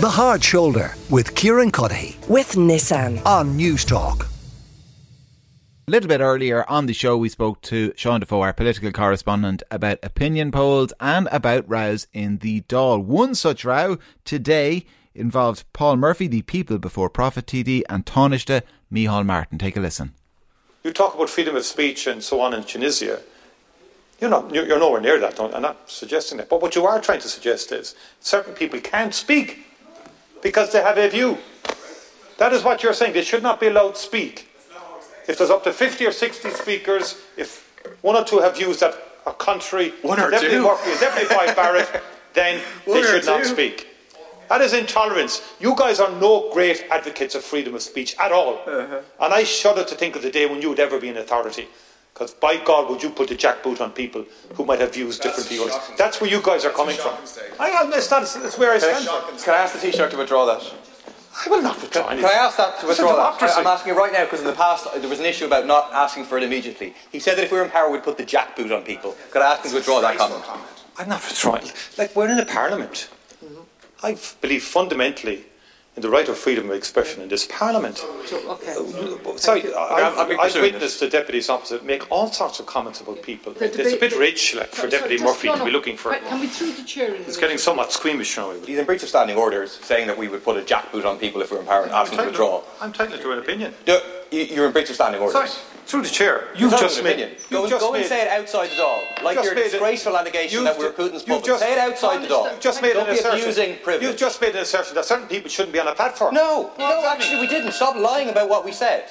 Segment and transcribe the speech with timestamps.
[0.00, 4.22] The Hard Shoulder with Kieran Cuddihy with Nissan on Newstalk.
[5.86, 9.62] A little bit earlier on the show, we spoke to Sean Defoe, our political correspondent,
[9.70, 13.04] about opinion polls and about rows in the Dáil.
[13.04, 19.26] One such row today involved Paul Murphy, the People Before Profit TD, and Taoiseach Micheál
[19.26, 19.58] Martin.
[19.58, 20.14] Take a listen.
[20.82, 23.20] You talk about freedom of speech and so on in Tunisia.
[24.18, 24.54] You're not.
[24.54, 25.38] You're nowhere near that.
[25.38, 26.48] I'm not suggesting that.
[26.48, 29.66] But what you are trying to suggest is certain people can't speak
[30.42, 31.38] because they have a view.
[32.38, 33.12] That is what you're saying.
[33.12, 34.48] They should not be allowed to speak.
[35.28, 38.94] If there's up to 50 or 60 speakers, if one or two have views that
[39.26, 40.62] are contrary one or Deputy two.
[40.62, 42.02] Murphy Deputy Boyd Barrett,
[42.34, 43.86] then they should not speak.
[44.48, 45.42] That is intolerance.
[45.60, 48.54] You guys are no great advocates of freedom of speech at all.
[48.66, 49.00] Uh-huh.
[49.20, 51.68] And I shudder to think of the day when you would ever be in authority.
[52.20, 55.48] Because by God, would you put the jackboot on people who might have views different
[55.48, 55.72] to yours?
[55.96, 57.14] That's where you guys are coming from.
[57.58, 59.06] I, I, that's, not, that's where I stand.
[59.42, 60.60] Can I ask the Taoiseach to withdraw that?
[61.46, 62.28] I will not withdraw anything.
[62.28, 62.38] Can.
[62.38, 63.42] I ask that to withdraw that?
[63.42, 65.64] I- I'm asking it right now because in the past there was an issue about
[65.64, 66.92] not asking for it immediately.
[67.10, 69.16] He said that if we were in power, we'd put the jackboot on people.
[69.30, 70.44] Could I ask him to withdraw that comment?
[70.98, 71.68] I'm not withdrawing.
[71.68, 71.74] It.
[71.96, 73.08] Like, we're in a parliament.
[74.02, 75.44] I believe fundamentally in
[76.00, 78.04] the right of freedom of expression in this parliament.
[78.32, 78.74] Okay.
[79.36, 83.22] Sorry, I'll- I'll I've, I've witnessed the deputies opposite make all sorts of comments about
[83.22, 83.52] people.
[83.52, 85.96] The It's a bit rich, like, for Sorry, Deputy just- Murphy no, to be looking
[85.96, 86.14] for.
[86.14, 87.14] Can we through the chair?
[87.14, 88.52] in It's the- getting somewhat squeamish now.
[88.66, 91.40] He's in breach of standing orders, saying that we would put a jackboot on people
[91.42, 92.62] if we were in power and ask them to withdraw.
[92.80, 93.74] I'm entitled to an opinion.
[93.86, 95.32] No, you- You're in breach of standing orders.
[95.34, 95.48] Sorry,
[95.86, 96.48] through the chair.
[96.54, 97.10] You've just an made.
[97.10, 97.30] opinion.
[97.50, 100.64] you've Go, just go and say it outside the door, like your made disgraceful allegation
[100.64, 101.44] that we were Putin's puppet.
[101.44, 102.48] just- Say it outside the door.
[102.50, 103.78] You've just made Don't an assertion.
[104.00, 106.34] You've just made an assertion that certain people shouldn't be on a platform.
[106.34, 107.72] No, no, actually we didn't.
[107.72, 109.10] Stop lying about what we said.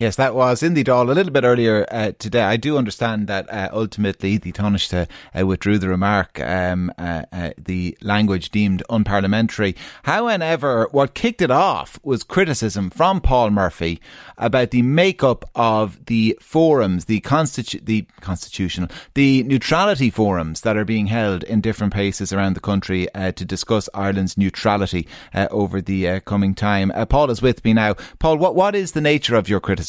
[0.00, 2.42] Yes, that was in the Dáil a little bit earlier uh, today.
[2.42, 7.50] I do understand that uh, ultimately the Taoiseach uh, withdrew the remark, um, uh, uh,
[7.58, 9.74] the language deemed unparliamentary.
[10.04, 14.00] However, what kicked it off was criticism from Paul Murphy
[14.36, 20.84] about the makeup of the forums, the, constitu- the constitutional, the neutrality forums that are
[20.84, 26.20] being held in different places around the country uh, to discuss Ireland's neutrality over the
[26.20, 26.92] coming time.
[27.08, 27.94] Paul is with me now.
[28.20, 29.87] Paul, what, what is the nature of your criticism?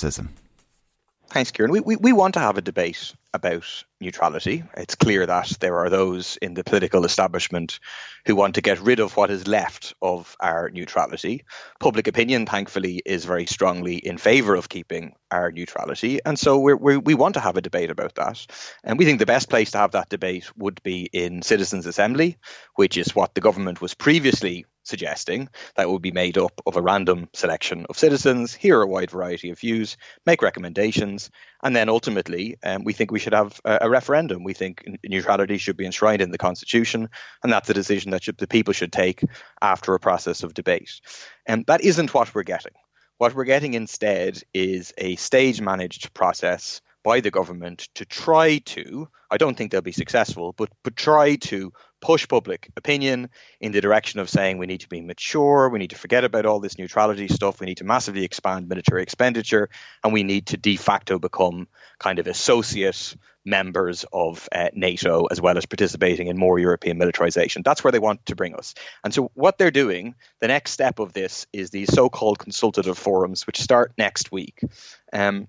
[1.32, 1.72] Thanks, Kieran.
[1.72, 4.64] We, we, we want to have a debate about neutrality.
[4.76, 7.80] It's clear that there are those in the political establishment
[8.26, 11.44] who want to get rid of what is left of our neutrality.
[11.80, 16.20] Public opinion, thankfully, is very strongly in favour of keeping our neutrality.
[16.26, 18.48] And so we're, we want to have a debate about that.
[18.84, 22.38] And we think the best place to have that debate would be in Citizens' Assembly,
[22.74, 26.82] which is what the government was previously suggesting that would be made up of a
[26.82, 31.30] random selection of citizens, hear a wide variety of views, make recommendations,
[31.64, 34.44] and then ultimately, um, we think we should have a, a referendum.
[34.44, 37.10] We think neutrality should be enshrined in the constitution,
[37.44, 39.24] and that's a decision that should, the people should take
[39.62, 41.02] after a process of debate.
[41.46, 42.74] And that isn't what we're getting.
[43.18, 49.10] What we're getting instead is a stage managed process by the government to try to,
[49.32, 53.30] I don't think they'll be successful, but, but try to push public opinion
[53.60, 56.46] in the direction of saying we need to be mature, we need to forget about
[56.46, 59.70] all this neutrality stuff, we need to massively expand military expenditure,
[60.04, 61.68] and we need to de facto become
[62.00, 63.16] kind of associate
[63.46, 67.64] members of uh, NATO as well as participating in more European militarization.
[67.64, 68.76] That's where they want to bring us.
[69.04, 72.98] And so, what they're doing, the next step of this is these so called consultative
[72.98, 74.62] forums, which start next week.
[75.12, 75.48] Um,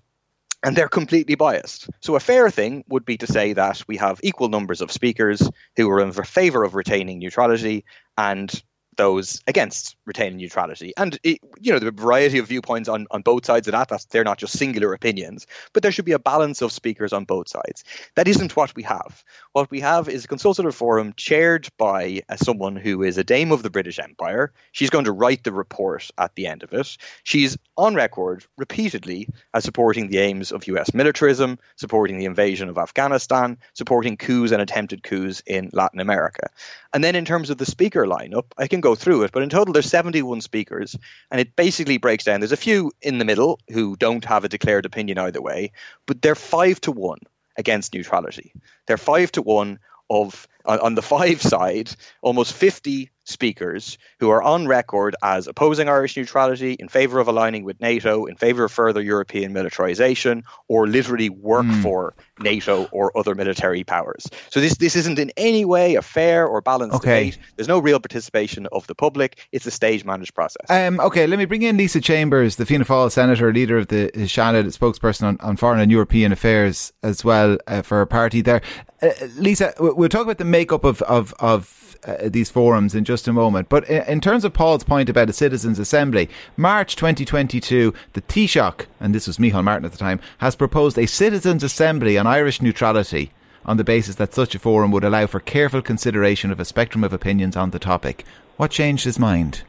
[0.63, 1.89] and they're completely biased.
[2.01, 5.49] So a fair thing would be to say that we have equal numbers of speakers
[5.75, 7.85] who are in favor of retaining neutrality
[8.17, 8.63] and
[8.97, 10.93] those against retaining neutrality.
[10.97, 14.05] And it, you know, the variety of viewpoints on, on both sides of that, that's,
[14.05, 17.47] they're not just singular opinions, but there should be a balance of speakers on both
[17.47, 17.83] sides.
[18.15, 19.23] That isn't what we have.
[19.53, 23.51] What we have is a consultative forum chaired by uh, someone who is a dame
[23.51, 24.51] of the British Empire.
[24.71, 26.97] She's going to write the report at the end of it.
[27.23, 32.77] She's on record repeatedly as supporting the aims of US militarism, supporting the invasion of
[32.77, 36.49] Afghanistan, supporting coups and attempted coups in Latin America.
[36.93, 39.49] And then in terms of the speaker lineup, I can go through it, but in
[39.49, 40.97] total there's 71 speakers,
[41.29, 42.39] and it basically breaks down.
[42.39, 45.71] There's a few in the middle who don't have a declared opinion either way,
[46.05, 47.19] but they're five to one
[47.57, 48.53] against neutrality.
[48.87, 49.79] They're five to one
[50.09, 51.89] of on, the five side,
[52.21, 57.63] almost 50 speakers who are on record as opposing Irish neutrality, in favour of aligning
[57.63, 61.81] with NATO, in favour of further European militarisation, or literally work hmm.
[61.81, 64.27] for NATO or other military powers.
[64.49, 67.25] So this this isn't in any way a fair or balanced Okay.
[67.31, 67.37] debate.
[67.55, 69.37] There's no real participation of the public.
[69.51, 70.65] It's a stage managed process.
[70.69, 74.09] Um, okay, let me bring in Lisa Chambers, the Fianna Fáil senator, leader of the
[74.15, 78.61] Seanad spokesperson on, on foreign and European affairs as well uh, for her party there.
[79.01, 81.77] Uh, Lisa, we- we'll talk about the makeup of of, of
[82.07, 83.69] uh, these forums in just a moment.
[83.69, 88.85] But in, in terms of Paul's point about a citizens' assembly, March 2022, the Taoiseach,
[88.99, 92.61] and this was Micheál Martin at the time, has proposed a citizens' assembly on Irish
[92.61, 93.31] neutrality
[93.65, 97.03] on the basis that such a forum would allow for careful consideration of a spectrum
[97.03, 98.23] of opinions on the topic.
[98.55, 99.63] What changed his mind?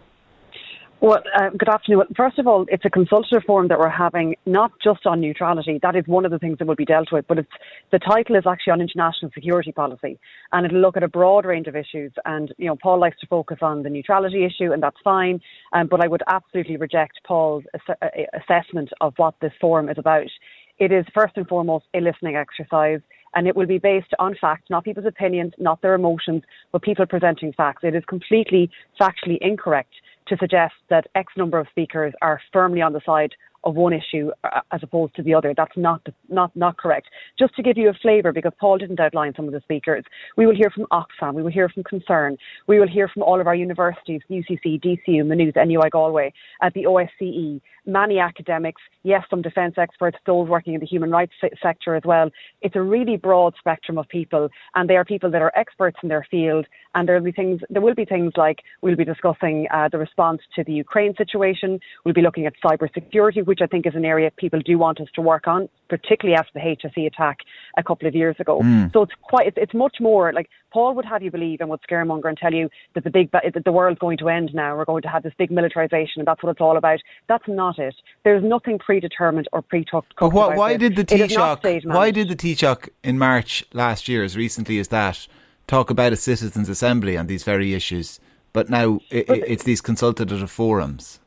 [1.00, 1.98] Well, uh, good afternoon.
[1.98, 5.80] Well, First of all, it's a consultative forum that we're having, not just on neutrality.
[5.82, 7.50] That is one of the things that will be dealt with, but it's,
[7.90, 10.20] the title is actually on international security policy,
[10.52, 12.12] and it'll look at a broad range of issues.
[12.24, 15.40] And you know, Paul likes to focus on the neutrality issue, and that's fine.
[15.72, 18.06] Um, but I would absolutely reject Paul's ass- uh,
[18.40, 20.30] assessment of what this forum is about.
[20.78, 23.00] It is first and foremost a listening exercise
[23.34, 27.06] and it will be based on facts, not people's opinions, not their emotions, but people
[27.06, 27.82] presenting facts.
[27.82, 28.70] It is completely
[29.00, 29.92] factually incorrect
[30.28, 33.32] to suggest that X number of speakers are firmly on the side
[33.64, 35.54] of one issue uh, as opposed to the other.
[35.56, 37.08] That's not not not correct.
[37.38, 40.04] Just to give you a flavour, because Paul didn't outline some of the speakers,
[40.36, 42.36] we will hear from Oxfam, we will hear from Concern,
[42.66, 46.32] we will hear from all of our universities, UCC, DCU, Maynooth, NUI Galway,
[46.62, 51.32] at the OSCE, many academics, yes, some defence experts, those working in the human rights
[51.40, 52.30] se- sector as well.
[52.60, 56.08] It's a really broad spectrum of people, and they are people that are experts in
[56.08, 56.66] their field.
[56.94, 57.60] And there will be things.
[57.70, 61.80] There will be things like we'll be discussing uh, the response to the Ukraine situation.
[62.04, 65.08] We'll be looking at cybersecurity, which I think is an area people do want us
[65.14, 67.40] to work on, particularly after the HSE attack
[67.76, 68.62] a couple of years ago.
[68.62, 68.86] Hmm.
[68.94, 69.46] So it's quite.
[69.48, 72.54] It's, it's much more like Paul would have you believe and would scaremonger and tell
[72.54, 74.74] you that the big that the world's going to end now.
[74.74, 77.00] We're going to have this big militarization, and that's what it's all about.
[77.28, 77.94] That's not it.
[78.24, 80.14] There's nothing predetermined or pre-talked.
[80.18, 81.84] But why, about why did the It Taoiseach?
[81.84, 85.26] Why did the Taoiseach in March last year, as recently as that,
[85.66, 88.18] talk about a citizens' assembly on these very issues?
[88.54, 91.20] But now i i it's these consultative forums.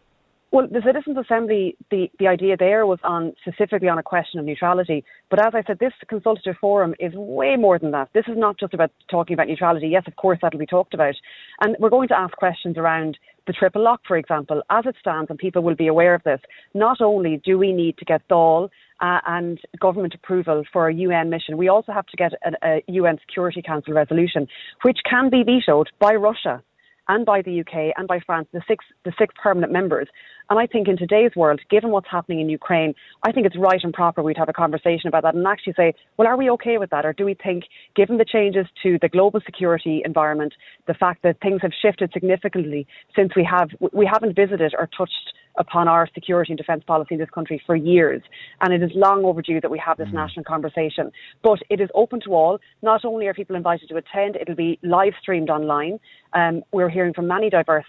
[0.56, 4.46] Well, the Citizens' Assembly, the, the idea there was on specifically on a question of
[4.46, 5.04] neutrality.
[5.30, 8.08] But as I said, this consultative forum is way more than that.
[8.14, 9.90] This is not just about talking about neutrality.
[9.90, 11.16] Yes, of course, that'll be talked about.
[11.60, 13.18] And we're going to ask questions around
[13.48, 14.62] the triple lock, for example.
[14.70, 16.40] As it stands, and people will be aware of this,
[16.74, 18.70] not only do we need to get Dáil
[19.02, 22.84] uh, and government approval for a UN mission, we also have to get a, a
[22.88, 24.48] UN Security Council resolution,
[24.84, 26.64] which can be vetoed by Russia
[27.08, 30.08] and by the UK and by France, the six the six permanent members.
[30.50, 32.94] And I think in today's world, given what's happening in Ukraine,
[33.24, 35.94] I think it's right and proper we'd have a conversation about that and actually say,
[36.18, 37.06] well, are we okay with that?
[37.06, 37.64] Or do we think,
[37.96, 40.54] given the changes to the global security environment,
[40.88, 42.86] the fact that things have shifted significantly
[43.16, 47.20] since we have we haven't visited or touched upon our security and defence policy in
[47.20, 48.22] this country for years.
[48.62, 51.12] And it is long overdue that we have this national conversation.
[51.44, 52.60] But it is open to all.
[52.82, 56.00] Not only are people invited to attend, it'll be live streamed online.
[56.34, 57.86] Um, we're hearing from many diverse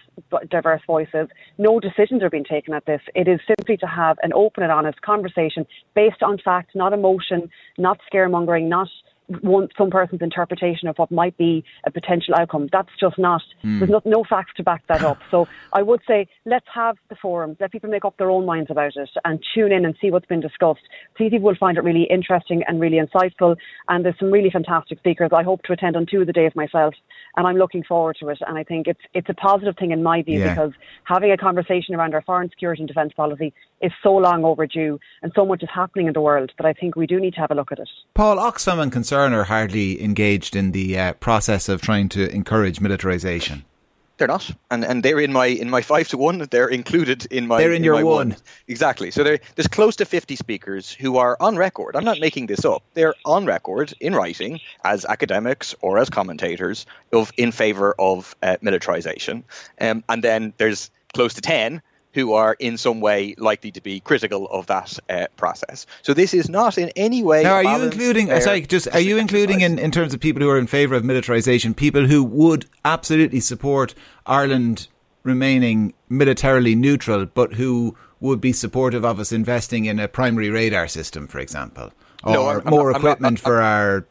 [0.49, 1.27] diverse voices.
[1.57, 3.01] No decisions are being taken at this.
[3.15, 5.65] It is simply to have an open and honest conversation
[5.95, 8.87] based on fact, not emotion, not scaremongering, not
[9.41, 12.69] one some person's interpretation of what might be a potential outcome.
[12.71, 13.41] That's just not.
[13.61, 13.79] Hmm.
[13.79, 15.19] There's no, no facts to back that up.
[15.29, 18.71] So I would say let's have the forum, let people make up their own minds
[18.71, 20.81] about it, and tune in and see what's been discussed.
[21.17, 23.57] Think people will find it really interesting and really insightful.
[23.89, 25.31] And there's some really fantastic speakers.
[25.33, 26.93] I hope to attend on two of the days myself,
[27.35, 28.37] and I'm looking forward to it.
[28.47, 30.49] And I think it's it's a positive thing in my view Yeah.
[30.53, 30.71] because
[31.03, 35.31] having a conversation around our foreign security and defence policy is so long overdue, and
[35.35, 37.51] so much is happening in the world that I think we do need to have
[37.51, 37.89] a look at it.
[38.13, 42.79] Paul Oxfam and Concern are hardly engaged in the uh, process of trying to encourage
[42.79, 43.63] militarisation.
[44.17, 46.47] They're not, and and they're in my in my five to one.
[46.49, 47.59] They're included in my.
[47.59, 48.35] They're in your my one.
[48.67, 49.11] Exactly.
[49.11, 51.95] So there, there's close to fifty speakers who are on record.
[51.95, 52.81] I'm not making this up.
[52.95, 58.57] They're on record in writing as academics or as commentators of in favour of uh,
[58.59, 59.43] militarization,
[59.79, 63.99] um, and then there's close to ten who are in some way likely to be
[63.99, 65.85] critical of that uh, process.
[66.01, 67.43] So this is not in any way.
[67.43, 68.27] Now, are you including?
[68.41, 71.03] sorry, just are you including in, in terms of people who are in favour of
[71.03, 73.93] militarisation, people who would absolutely support
[74.25, 74.87] Ireland
[75.23, 80.87] remaining militarily neutral, but who would be supportive of us investing in a primary radar
[80.87, 81.91] system, for example,
[82.23, 84.05] or No, I'm- I'm more I'm equipment for our I'm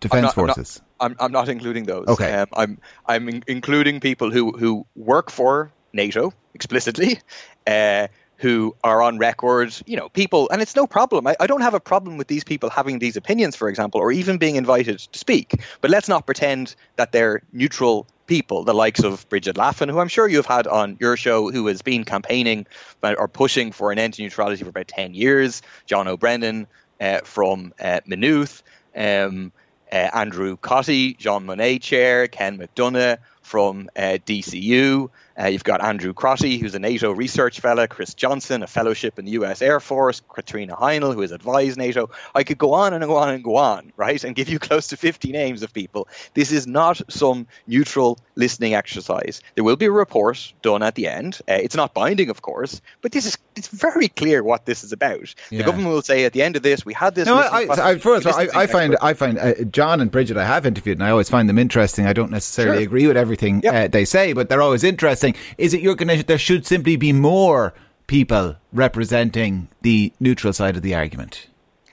[0.00, 0.82] defence not- I'm not- forces?
[0.98, 2.06] I'm, I'm not including those.
[2.08, 2.32] Okay.
[2.32, 7.18] Um, I'm I'm in- including people who who work for NATO explicitly,
[7.66, 9.74] uh, who are on record.
[9.86, 11.26] You know, people, and it's no problem.
[11.26, 14.12] I, I don't have a problem with these people having these opinions, for example, or
[14.12, 15.62] even being invited to speak.
[15.80, 20.08] But let's not pretend that they're neutral people, the likes of Brigid Laffan, who I'm
[20.08, 22.66] sure you've had on your show, who has been campaigning
[23.02, 26.66] or pushing for an end to neutrality for about 10 years, John O'Brennan
[27.00, 28.62] uh, from uh, Maynooth.
[28.96, 29.52] um,
[29.92, 36.12] uh, Andrew Cottey, Jean Monnet chair, Ken McDonagh from uh, DCU, uh, you've got Andrew
[36.12, 40.20] Crotty, who's a NATO research fellow, Chris Johnson, a fellowship in the US Air Force,
[40.28, 42.10] Caitríona Heinl, who has advised NATO.
[42.34, 44.88] I could go on and go on and go on, right, and give you close
[44.88, 46.08] to 50 names of people.
[46.34, 49.40] This is not some neutral listening exercise.
[49.54, 51.40] There will be a report done at the end.
[51.48, 54.92] Uh, it's not binding, of course, but this is it's very clear what this is
[54.92, 55.34] about.
[55.50, 55.58] Yeah.
[55.58, 57.26] The government will say at the end of this, we had this.
[57.26, 60.64] No, I, I, first, I, I find I find uh, John and Brigid I have
[60.64, 62.06] interviewed, and I always find them interesting.
[62.06, 62.84] I don't necessarily sure.
[62.84, 63.74] agree with everything yep.
[63.74, 65.21] uh, they say, but they're always interesting.
[65.58, 67.74] Is it your condition there should simply be more
[68.06, 71.46] people representing the neutral side of the argument?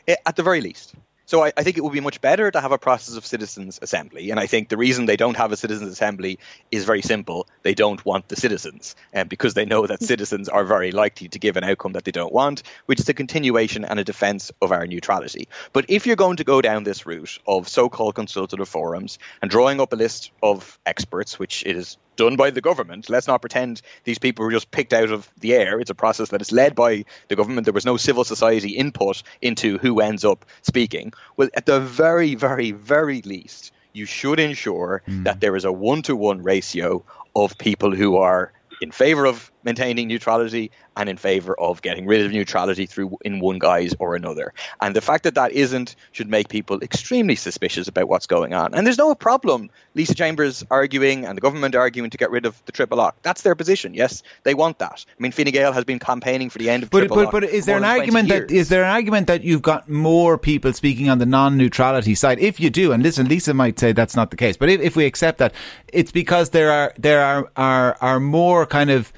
[0.07, 0.95] Eh, at the very least.
[1.29, 3.77] So I, I, think it would be much better to have a process of citizens
[3.83, 4.31] assembly.
[4.31, 6.39] And I think the reason they don't have a citizens assembly
[6.71, 7.47] is very simple.
[7.61, 11.27] They don't want the citizens, and um, because they know that citizens are very likely
[11.27, 14.51] to give an outcome that they don't want, which is a continuation and a defense
[14.59, 15.47] of our neutrality.
[15.71, 19.79] But if you're going to go down this route of so-called consultative forums and drawing
[19.79, 23.09] up a list of experts, which is done by the government.
[23.09, 25.79] Let's not pretend these people were just picked out of the air.
[25.79, 27.63] It's a process that is led by the government.
[27.63, 31.13] There was no civil society input into who ends up speaking.
[31.37, 35.23] Well, at the very, very, very least, you should ensure mm.
[35.23, 37.03] that there is a one to one ratio
[37.35, 42.25] of people who are in favor of maintaining neutrality and in favor of getting rid
[42.25, 44.53] of neutrality through in one guise or another.
[44.81, 48.73] And the fact that that isn't should make people extremely suspicious about what's going on.
[48.73, 52.61] And there's no problem Lisa Chambers arguing and the government arguing to get rid of
[52.65, 53.17] the triple lock.
[53.21, 53.93] That's their position.
[53.93, 55.05] Yes, they want that.
[55.07, 57.31] I mean, Fine Gael has been campaigning for the end of but, triple but, lock.
[57.31, 60.73] But is there an argument that is there an argument that you've got more people
[60.73, 62.39] speaking on the non-neutrality side?
[62.39, 64.95] If you do, and listen, Lisa might say that's not the case, but if, if
[64.95, 65.53] we accept that,
[65.91, 69.11] it's because there are there are are, are more kind of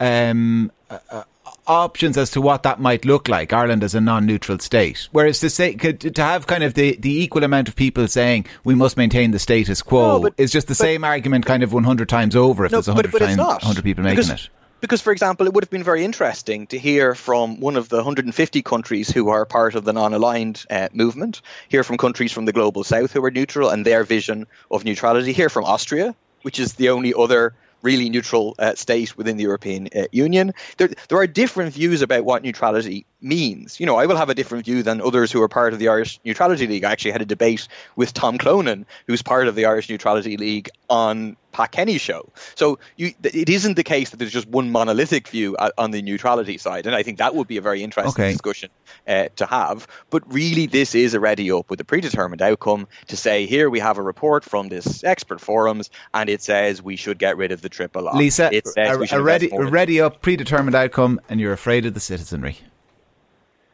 [0.00, 1.22] um, uh, uh,
[1.66, 3.52] options as to what that might look like.
[3.52, 7.44] Ireland as a non-neutral state, whereas to say to have kind of the, the equal
[7.44, 10.72] amount of people saying we must maintain the status quo no, but, is just the
[10.72, 12.64] but, same argument, kind of one hundred times over.
[12.64, 14.48] If no, there's hundred times hundred people making because, it.
[14.80, 17.96] Because, for example, it would have been very interesting to hear from one of the
[17.96, 22.44] 150 countries who are part of the non aligned uh, movement, hear from countries from
[22.44, 26.60] the global south who are neutral and their vision of neutrality, hear from Austria, which
[26.60, 30.52] is the only other really neutral uh, state within the European uh, Union.
[30.76, 33.80] There, there are different views about what neutrality means.
[33.80, 35.88] You know, I will have a different view than others who are part of the
[35.88, 36.84] Irish Neutrality League.
[36.84, 40.70] I actually had a debate with Tom Clonan, who's part of the Irish Neutrality League,
[40.88, 42.30] on Pat Kenny's show.
[42.54, 46.58] So you, it isn't the case that there's just one monolithic view on the neutrality
[46.58, 48.32] side, and I think that would be a very interesting okay.
[48.32, 48.70] discussion
[49.06, 49.86] uh, to have.
[50.10, 53.80] But really, this is a ready up with a predetermined outcome to say here we
[53.80, 57.60] have a report from this expert forums, and it says we should get rid of
[57.62, 58.14] the triple lock.
[58.14, 61.94] Lisa, it says a, a ready, a ready up predetermined outcome, and you're afraid of
[61.94, 62.58] the citizenry.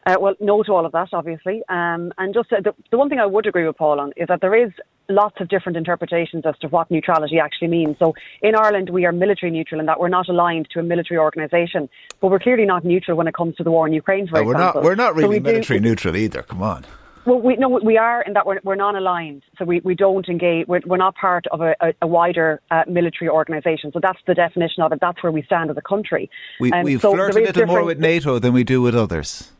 [0.05, 1.63] Uh, well, no to all of that, obviously.
[1.67, 4.27] Um, and just uh, the, the one thing I would agree with Paul on is
[4.27, 4.71] that there is
[5.09, 7.95] lots of different interpretations as to what neutrality actually means.
[7.99, 11.19] So in Ireland, we are military neutral in that we're not aligned to a military
[11.19, 11.89] organisation,
[12.21, 14.51] but we're clearly not neutral when it comes to the war in Ukraine, for no,
[14.51, 14.81] example.
[14.81, 16.43] We're not, we're not really so we military do, neutral either.
[16.43, 16.85] Come on.
[17.25, 20.67] Well, we no, we are in that we're, we're non-aligned, so we, we don't engage.
[20.67, 23.91] We're, we're not part of a, a, a wider uh, military organisation.
[23.91, 24.99] So that's the definition of it.
[25.01, 26.29] That's where we stand as a country.
[26.59, 29.51] We, um, we so flirt a little more with NATO than we do with others.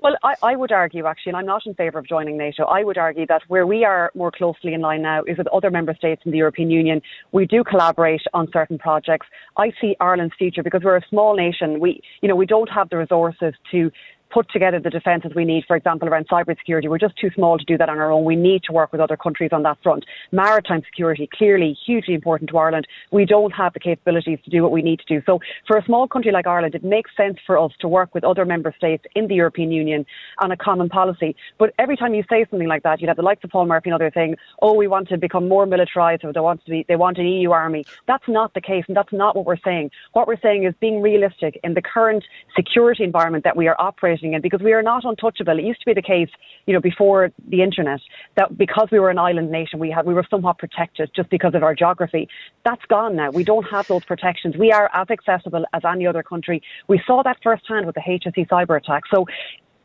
[0.00, 2.84] Well, I, I, would argue, actually, and I'm not in favour of joining NATO, I
[2.84, 5.92] would argue that where we are more closely in line now is with other member
[5.92, 7.02] states in the European Union.
[7.32, 9.26] We do collaborate on certain projects.
[9.56, 11.80] I see Ireland's future because we're a small nation.
[11.80, 13.90] We, you know, we don't have the resources to
[14.30, 16.88] put together the defences we need, for example, around cybersecurity.
[16.88, 18.24] We're just too small to do that on our own.
[18.24, 20.04] We need to work with other countries on that front.
[20.32, 22.86] Maritime security, clearly hugely important to Ireland.
[23.10, 25.22] We don't have the capabilities to do what we need to do.
[25.26, 28.24] So for a small country like Ireland, it makes sense for us to work with
[28.24, 30.04] other member states in the European Union
[30.38, 31.36] on a common policy.
[31.58, 33.90] But every time you say something like that, you'd have the likes of Paul Murphy
[33.90, 36.84] and other saying, oh, we want to become more militarised or they want to be,
[36.88, 37.84] they want an EU army.
[38.06, 39.90] That's not the case and that's not what we're saying.
[40.12, 44.17] What we're saying is being realistic in the current security environment that we are operating
[44.42, 45.58] because we are not untouchable.
[45.58, 46.30] It used to be the case,
[46.66, 48.00] you know, before the internet
[48.36, 51.54] that because we were an island nation, we had we were somewhat protected just because
[51.54, 52.28] of our geography.
[52.64, 53.30] That's gone now.
[53.30, 54.56] We don't have those protections.
[54.56, 56.62] We are as accessible as any other country.
[56.88, 59.02] We saw that firsthand with the HSE cyber attack.
[59.12, 59.26] So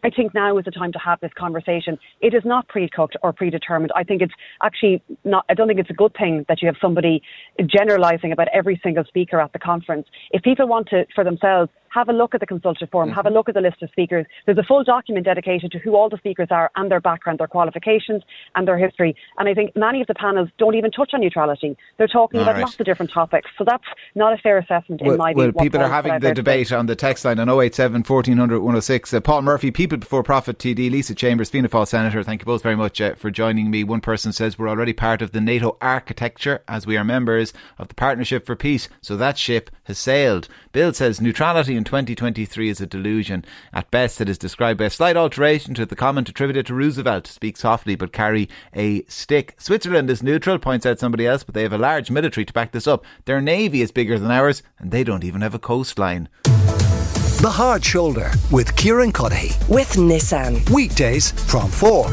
[0.04, 1.98] I think now is the time to have this conversation.
[2.20, 3.92] It is not pre-cooked or predetermined.
[3.96, 6.76] I think it's actually not, I don't think it's a good thing that you have
[6.82, 7.22] somebody
[7.66, 10.08] generalizing about every single speaker at the conference.
[10.32, 13.16] If people want to, for themselves, have a look at the consultative forum, mm-hmm.
[13.16, 14.26] have a look at the list of speakers.
[14.46, 17.48] There's a full document dedicated to who all the speakers are and their background, their
[17.48, 18.24] qualifications,
[18.56, 19.16] and their history.
[19.38, 21.78] And I think many of the panels don't even touch on neutrality.
[21.98, 22.62] They're talking all about right.
[22.62, 23.50] lots of different topics.
[23.58, 23.84] So that's
[24.16, 25.54] not a fair assessment well, in my well, view.
[25.56, 29.14] Well, people are having the debate on the text line on 087 1400 106.
[29.14, 32.64] Uh, Paul Murphy, People Before Profit TD, Lisa Chambers, Fianna Fáil Senator, thank you both
[32.64, 33.84] very much uh, for joining me.
[33.84, 37.88] One person says we're already part of the NATO architecture as we are members of
[37.88, 38.90] the Partnership for Peace.
[39.02, 40.48] So that ship has sailed.
[40.72, 43.44] Bill says neutrality in 2023 is a delusion.
[43.74, 47.28] At best, it is described by a slight alteration to the comment attributed to Roosevelt
[47.28, 49.56] speak softly but carry a stick.
[49.58, 52.72] Switzerland is neutral, points out somebody else, but they have a large military to back
[52.72, 53.04] this up.
[53.26, 56.30] Their navy is bigger than ours, and they don't even have a coastline.
[56.44, 59.68] The Hard Shoulder with Kieran Cuddihy.
[59.68, 60.70] With Nissan.
[60.70, 62.06] Weekdays from 4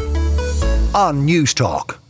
[0.94, 2.00] on Newstalk.